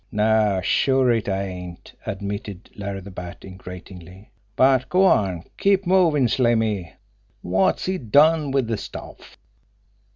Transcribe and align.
"No 0.11 0.61
sure, 0.63 1.11
it 1.11 1.29
ain't!" 1.29 1.93
admitted 2.07 2.71
Larry 2.75 3.01
the 3.01 3.11
Bat 3.11 3.45
ingratiatingly. 3.45 4.31
"But 4.55 4.89
go 4.89 5.05
on, 5.05 5.43
keep 5.59 5.85
movin', 5.85 6.27
Slimmy! 6.27 6.93
Wot's 7.43 7.85
he 7.85 7.99
done 7.99 8.49
wid 8.49 8.65
de 8.65 8.77
stuff?" 8.77 9.37